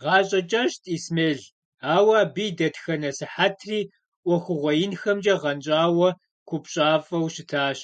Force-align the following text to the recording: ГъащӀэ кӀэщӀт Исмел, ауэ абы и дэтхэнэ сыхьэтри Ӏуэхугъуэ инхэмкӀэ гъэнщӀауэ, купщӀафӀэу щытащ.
ГъащӀэ 0.00 0.40
кӀэщӀт 0.50 0.84
Исмел, 0.96 1.40
ауэ 1.94 2.14
абы 2.22 2.42
и 2.46 2.50
дэтхэнэ 2.58 3.10
сыхьэтри 3.18 3.80
Ӏуэхугъуэ 4.22 4.72
инхэмкӀэ 4.84 5.34
гъэнщӀауэ, 5.42 6.08
купщӀафӀэу 6.48 7.26
щытащ. 7.34 7.78